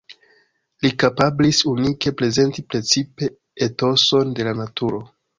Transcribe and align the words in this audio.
Li 0.83 0.89
kapablis 1.01 1.59
unike 1.71 2.13
prezenti 2.21 2.63
precipe 2.75 3.29
etoson 3.67 4.33
de 4.41 4.49
la 4.49 4.55
naturo. 4.63 5.03